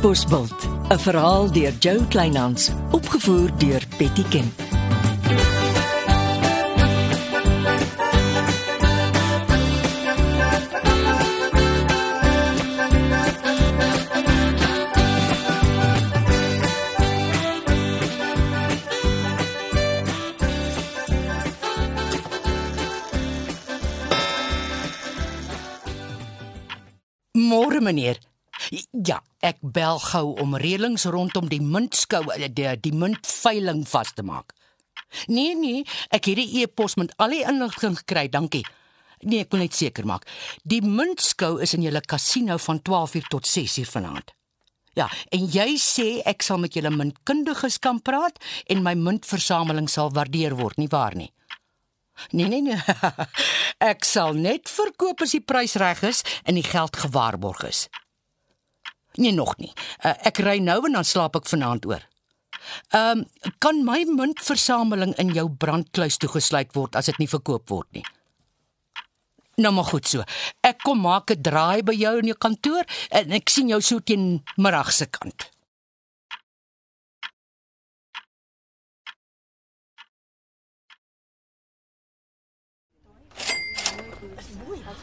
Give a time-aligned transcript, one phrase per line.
[0.00, 4.56] Bosbult, 'n verhaal deur Jo Kleinhans, opgevoer deur Betty Kemp.
[27.34, 28.29] Môre meneer.
[28.70, 34.22] Ja, ek bel gou om reëlings rondom die muntskou die, die, die muntveiling vas te
[34.22, 34.54] maak.
[35.26, 35.82] Nee nee,
[36.14, 38.62] ek het die e-pos met al die inligting gekry, dankie.
[39.26, 40.28] Nee, ek wil net seker maak.
[40.62, 44.30] Die muntskou is in julle kasino van 12uur tot 6uur vanaand.
[44.98, 48.40] Ja, en jy sê ek sal met julle muntkundiges kan praat
[48.70, 51.30] en my muntversameling sal waardeer word, nie waar nie?
[52.36, 52.76] Nee nee nee.
[53.90, 57.86] Ek sal net verkoop as die prys reg is en die geld gewaarborg is.
[59.18, 59.72] Nee nog nie.
[60.04, 62.06] Uh, ek ry nou en dan slaap ek vanaand oor.
[62.94, 63.26] Ehm um,
[63.58, 68.04] kan my muntversameling in jou brandkluis toegesluit word as dit nie verkoop word nie.
[69.60, 70.24] Nou maar goed so.
[70.64, 74.00] Ek kom maak 'n draai by jou in jou kantoor en ek sien jou so
[74.00, 75.50] teen middag se kant.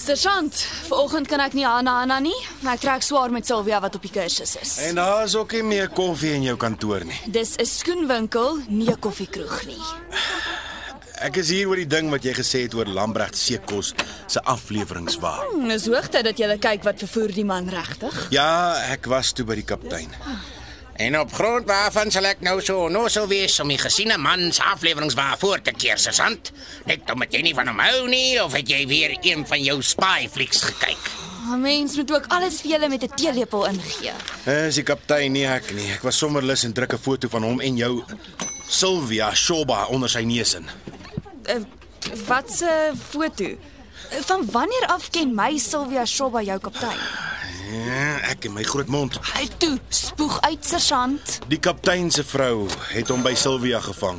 [0.00, 0.54] Sergeant,
[0.88, 4.04] vanoggend kan ek nie Hanna Hanna nie, maar ek trek swaar met Sylvia wat op
[4.06, 4.72] die kursus is.
[4.88, 7.18] En daar's ook nie meer koffie in jou kantoor nie.
[7.28, 9.82] Dis 'n skoenwinkel, nie 'n koffiekroeg nie.
[11.20, 13.92] Ek is hier oor die ding wat jy gesê het oor Lambregt Seekos
[14.26, 15.44] se afleweringswa.
[15.52, 18.26] Hm, Dis hoogtyd dat jy kyk wat vervoer die man regtig.
[18.30, 20.08] Ja, ek was toe by die kaptein.
[21.00, 24.50] En op grond waarvan sal ek nou so nou sou wees om die gesiene man
[24.52, 26.50] se afleweringswaar voor te keer, sergeant?
[26.84, 29.78] Net omdat jy nie van hom hou nie of het jy weer een van jou
[29.80, 31.08] spy flieks gekyk?
[31.48, 34.12] 'n Mens moet ook alles vir julle met 'n teelepel ingee.
[34.44, 35.88] Dis die kaptein nie ek nie.
[35.92, 38.04] Ek was sommer lus en druk 'n foto van hom en jou
[38.68, 40.68] Sylvia Shoba onder sy neus in.
[41.48, 41.64] Uh,
[42.26, 43.56] wat se foto?
[44.26, 47.29] Van wanneer af ken my Sylvia Shoba jou kaptein?
[47.70, 49.18] Ja, ek en my groot mond.
[49.34, 51.38] Hy toe, spoeg uit sergeant.
[51.52, 54.18] Die kaptein se vrou het hom by Sylvia gevang.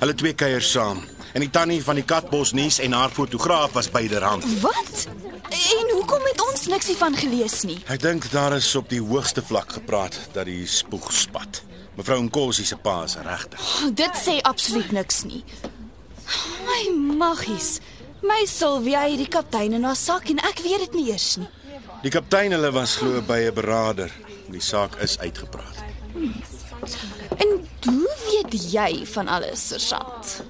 [0.00, 1.04] Hulle twee kuier saam.
[1.32, 4.46] En die tannie van die Katbos nuus en haar fotograaf was byderhand.
[4.64, 5.06] Wat?
[5.50, 7.78] En hoekom het ons niks hiervan gelees nie?
[7.86, 11.62] Ek dink daar is op die hoogste vlak gepraat dat die spoeg spat.
[11.94, 13.70] Mevrou Nkosi se pa is regtig.
[13.94, 15.44] Dit sê absoluut niks nie.
[16.66, 16.82] My
[17.22, 17.78] maggies.
[18.26, 21.48] My Sylvia het die kaptein in haar sak en ek weet dit nie eers nie.
[22.00, 24.10] Die kaptein hulle was glo by 'n beraader.
[24.50, 25.76] Die saak is uitgepraat.
[27.36, 30.42] En hoe weet jy van alles, sergeant?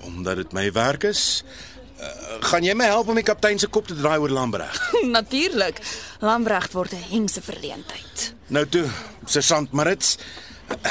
[0.00, 1.44] Omdat dit my werk is,
[2.00, 2.06] uh,
[2.40, 4.92] gaan jy my help om die kaptein se kop te draai oor Lambreg?
[5.18, 5.80] Natuurlik.
[6.20, 8.34] Lambregt word 'n hengse verleentheid.
[8.46, 8.88] Nou toe,
[9.24, 10.18] sergeant Marits.
[10.68, 10.90] Uh,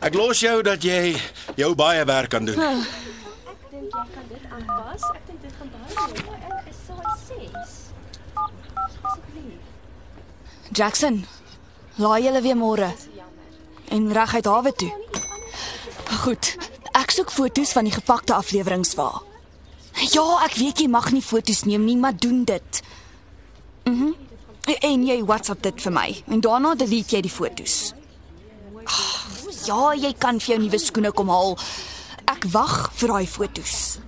[0.00, 1.16] ek los jou dat jy
[1.56, 2.58] jou baie werk kan doen.
[2.58, 2.84] Ah.
[4.60, 5.02] aanpas.
[5.14, 6.18] Ek dink dit gaan baie goed.
[6.58, 7.76] Ek is size 6.
[9.02, 9.62] Asseblief.
[10.72, 11.24] Jackson,
[11.96, 12.92] laai julle weer môre.
[13.90, 14.92] En reguit hawe toe.
[16.22, 16.56] Goed.
[16.92, 19.22] Ek soek foto's van die gepakte afleweringswa.
[20.14, 22.82] Ja, ek weet jy mag nie foto's neem nie, maar doen dit.
[23.84, 23.94] Mhm.
[23.94, 24.14] Mm
[24.70, 27.92] en jy WhatsApp dit vir my en daarna delete jy die foto's.
[28.84, 29.30] Ag,
[29.68, 31.52] Ja, jy kan vir jou nuwe skoene kom haal.
[32.30, 33.98] Ek wag vir daai foto's.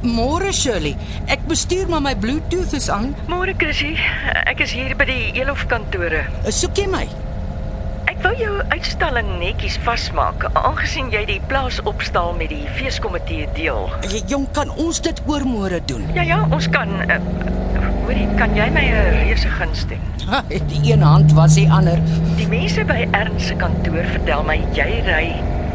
[0.00, 0.94] Môre Shirley,
[1.28, 3.10] ek bestuur maar my Bluetooth is aan.
[3.28, 3.98] Môre Chrissy,
[4.48, 6.22] ek is hier by die Elof kantore.
[6.48, 7.02] Soek jy my?
[8.08, 13.92] Ek wou jou uitstalling netjies vasmaak, aangesien jy die plaas opstal met die feeskomitee deel.
[14.08, 16.08] Jy jong kan ons dit oor môre doen.
[16.16, 17.20] Ja ja, ons kan uh,
[18.06, 20.00] hoorie, kan jy my 'n reuse guns doen?
[20.30, 21.98] Ha, die een hand was die ander.
[22.38, 25.24] Die mense by Ernst se kantoor vertel my jy ry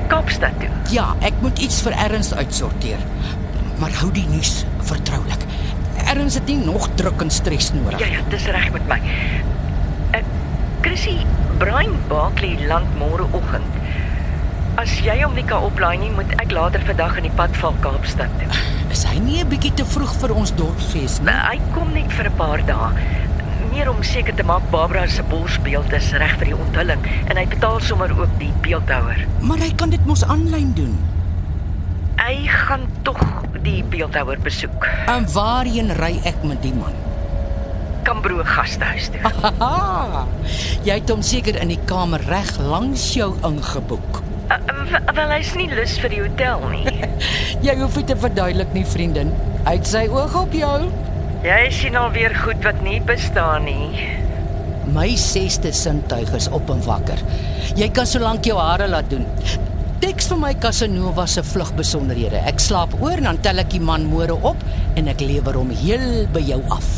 [0.07, 0.69] Kaapstad toe.
[0.93, 3.01] Ja, ek moet iets vir Erns uitsorteer.
[3.79, 5.45] Maar hou die nuus vertroulik.
[6.05, 7.99] Erns het nie nog druk en stres nodig.
[7.99, 8.99] Ja ja, dis reg met my.
[10.11, 10.27] Ek uh,
[10.85, 11.17] Chrissy
[11.57, 13.79] Brian Barkley land môreoggend.
[14.79, 17.77] As jy hom nie kan oplaai nie, moet ek later vandag in die pad val
[17.83, 18.49] Kaapstad toe.
[18.91, 21.31] Is hy nie 'n bietjie te vroeg vir ons dorpsfees nie?
[21.31, 22.91] Nou, hy kom net vir 'n paar dae.
[23.71, 27.45] Meer om seker te maak Barbara se borsbeeld is reg vir die onthulling en hy
[27.47, 29.27] betaal sommer ook die beeldhouer.
[29.39, 31.14] Maar hy kan dit mos aanlyn doen.
[32.25, 33.19] Hy gaan tog
[33.61, 34.87] die beeldhouer besoek.
[35.11, 36.93] En waarheen ry ek met die man?
[38.05, 39.31] Kambro gastehuis toe.
[40.87, 44.21] Jy het hom seker in die kamer reg langs jou ingeboek.
[44.49, 44.57] Uh,
[44.89, 46.93] w- wel hy's nie lus vir die hotel nie.
[47.65, 49.31] Jy hoef dit te verduidelik nie, vriendin.
[49.65, 50.75] Hy het sy oog op jou.
[51.45, 53.91] Jy sien alweer goed wat nie bestaan nie.
[54.93, 57.21] My sesde sintuig is op en wakker.
[57.77, 59.25] Jy kan solank jou hare laat doen.
[60.03, 62.41] Teks vir my Casanova se vlugbesonderhede.
[62.49, 64.59] Ek slaap oor en dan tel ek die man môre op
[64.99, 66.89] en ek lewer hom heel by jou af.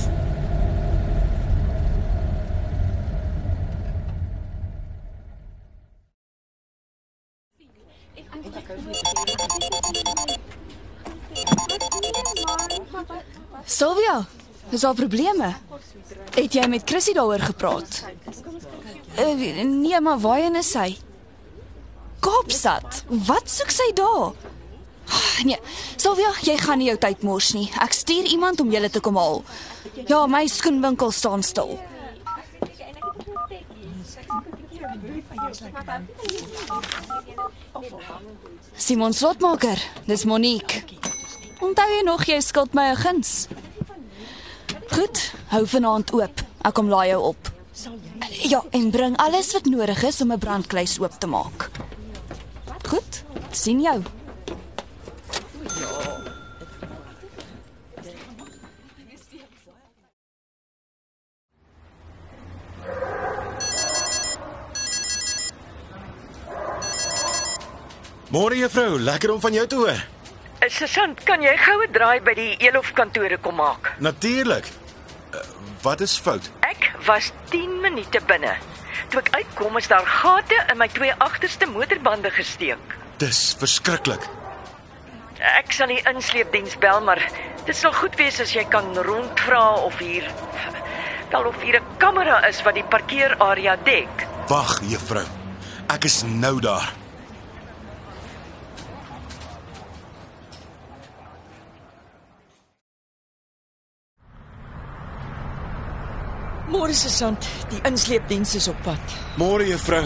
[13.67, 14.25] Sylvia,
[14.73, 15.53] is daar probleme?
[16.33, 18.05] Het jy met Chrissy daaroor gepraat?
[19.17, 19.33] Uh,
[19.65, 20.95] nee, maar waarheen is sy?
[22.27, 23.03] Kaapstad.
[23.27, 24.31] Wat soek sy daar?
[25.07, 25.59] Ah, Nee,
[25.95, 27.67] Sylvia, jy gaan nie jou tyd mors nie.
[27.79, 29.43] Ek stuur iemand om julle te kom haal.
[30.09, 31.77] Ja, my skoenwinkel staan stil.
[38.75, 40.83] Simon Slotmaker, dis Monique.
[41.61, 43.47] Onthou jy nog jy skuld my 'n guns?
[44.91, 46.41] Goed, hou vanaand oop.
[46.63, 47.51] Ek kom laai jou op.
[48.49, 51.69] Ja, en bring alles wat nodig is om 'n brandkluis oop te maak.
[52.87, 53.99] Goed, sien jou.
[68.27, 69.99] Môre juffrou, lekker om van jou te hoor.
[70.57, 73.93] Uh, Susan, kan jy goue draai by die Elof kantore kom maak?
[74.03, 74.67] Natuurlik.
[75.31, 75.43] Uh,
[75.83, 76.51] wat is fout?
[76.67, 78.57] Ek was 10 minute binne.
[79.09, 82.97] Toe ek uitkom is daar gate in my twee agterste motorbande gesteek.
[83.17, 84.23] Dis verskriklik.
[85.37, 87.21] Ek sal die insleepdiens bel, maar
[87.65, 90.25] dit sal goed wees as jy kan rondvra of hier
[91.31, 94.27] wel of hier 'n kamera is wat die parkeerarea dek.
[94.47, 95.25] Wag, juffrou.
[95.87, 97.06] Ek is nou daar.
[106.67, 109.13] Môre se sand, die insleepdiens is op pad.
[109.39, 110.03] Môre juffrou.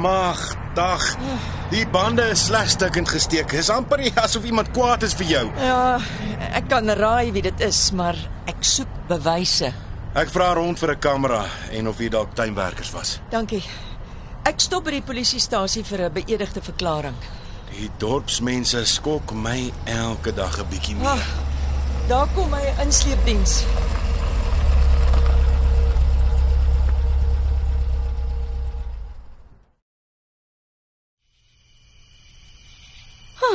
[0.00, 0.40] Mag,
[0.74, 1.02] dag.
[1.68, 3.50] Die bande is slegs stukkend gesteek.
[3.52, 5.42] Dis amper asof iemand kwaad is vir jou.
[5.60, 5.98] Ja,
[6.56, 8.16] ek kan raai wie dit is, maar
[8.48, 9.74] ek soek bewyse.
[10.16, 13.20] Ek vra rond vir 'n kamera en of hier dalk tuinwerkers was.
[13.30, 13.62] Dankie.
[14.44, 17.16] Ek stop by die polisiestasie vir 'n beëdigde verklaring.
[17.70, 21.04] Die dorpsmense skok my elke dag 'n bietjie meer.
[21.04, 21.26] Wag.
[22.08, 23.64] Daar kom my insleepdiens.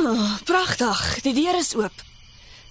[0.04, 1.20] Ah, pragtig.
[1.24, 2.02] Die deur is oop.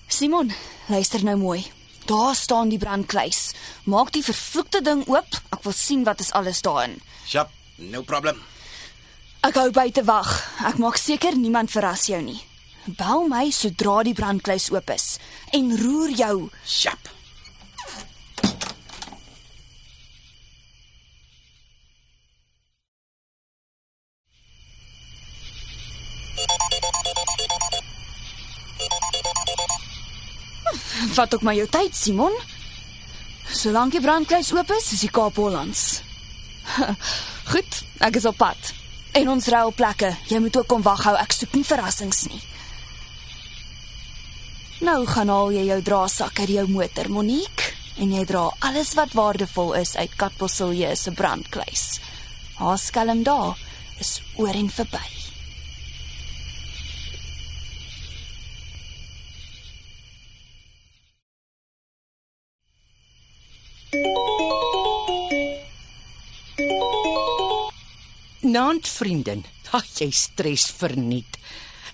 [0.07, 0.51] Simon,
[0.85, 1.63] luister nou mooi.
[2.05, 3.53] Daar staan die brandkluis.
[3.89, 5.39] Maak die vervloekte ding oop.
[5.49, 6.99] Ek wil sien wat is alles daarin.
[7.25, 7.49] Sjap,
[7.89, 8.37] no problem.
[9.41, 10.29] Ek hou buite wag.
[10.61, 12.37] Ek maak seker niemand verras jou nie.
[12.99, 15.17] Bel my sodra die brandkluis oop is
[15.57, 16.37] en roer jou.
[16.67, 17.09] Sjap.
[31.13, 32.33] Vat ook maar jou tyd, Simon.
[33.53, 36.01] Solank die brandkluis oop is, is die Kaap Hollands.
[37.51, 38.71] Goed, ek is op pad.
[39.13, 40.09] En ons ry op plekke.
[40.31, 41.13] Jy moet ook kom waghou.
[41.21, 42.41] Ek soek nie verrassings nie.
[44.81, 49.13] Nou gaan haal jy jou draasak uit jou motor, Monique, en jy dra alles wat
[49.13, 51.85] waardevol is uit Katbosselje se brandkluis.
[52.57, 53.61] Haar skelm daar
[54.01, 55.12] is oor en verby.
[68.53, 69.43] Naand vriendin.
[69.73, 71.37] Ag, jy stres verniet.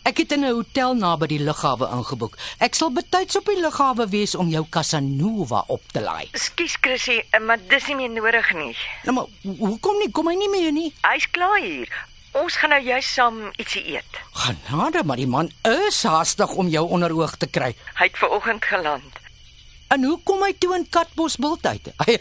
[0.08, 2.38] Ek het in 'n hotel naby die lughawe ingeboek.
[2.60, 6.28] Ek sal betyds op die lughawe wees om jou Casanova op te laai.
[6.32, 8.76] Ekskuus Chrissy, maar dis nie meer nodig nie.
[9.04, 10.12] Nou maar ho- hoekom nie?
[10.12, 10.94] Kom hy nie meer nie?
[11.04, 11.88] Hy's klaar hier.
[12.34, 14.20] Ons gaan nou juis saam ietsie eet.
[14.34, 17.76] Genade, maar die man is haastig om jou onder oog te kry.
[17.96, 19.19] Hy het ver oggend geland.
[19.90, 21.90] En hoe kom hy toe in Katbosbult uit?
[22.06, 22.18] Hy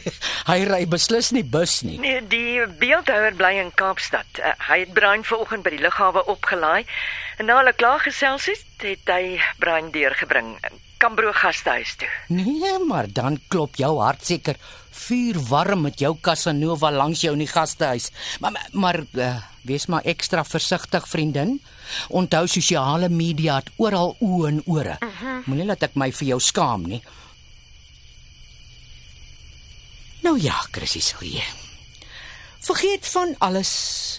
[0.49, 1.99] hy ry beslis nie bus nie.
[2.01, 4.41] Nee, die beeldhouer bly in Kaapstad.
[4.41, 6.89] Uh, hy het Brian vanoggend by die lughawe opgelaai.
[7.37, 10.57] En na hulle klaar gesels het, het hy Brian deurgebring
[10.99, 12.09] Kambro gastehuis toe.
[12.35, 14.57] Nee, maar dan klop jou hart seker
[14.99, 18.09] vuur warm met jou Casanova langs jou in die gastehuis.
[18.41, 19.37] Maar maar, maar uh,
[19.69, 21.59] wees maar ekstra versigtig, vriendin.
[22.09, 24.97] Onthou sosiale media het oral oë en ore.
[24.99, 25.39] Uh -huh.
[25.47, 27.03] Moenie laat ek my vir jou skaam nie.
[30.29, 31.43] Nou ja, Chrissy Silje.
[32.61, 33.71] Vergeet van alles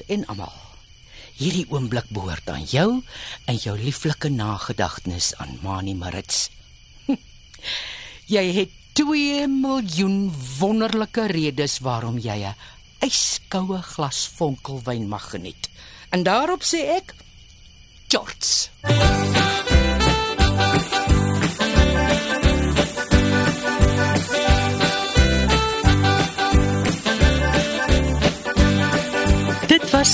[0.08, 0.56] en almal.
[1.38, 3.04] Hierdie oomblik behoort aan jou
[3.46, 6.48] en jou lieflike nagedagtenis aan Mani Marits.
[8.34, 12.58] Jy het 2 miljoen wonderlike redes waarom jy 'n
[13.06, 15.70] yskoue glas vonkelwyn mag geniet.
[16.10, 17.14] En daarop sê ek,
[18.08, 19.39] George.